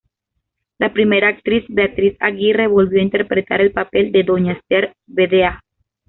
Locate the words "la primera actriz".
0.79-1.63